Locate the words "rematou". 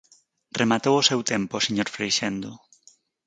0.59-0.95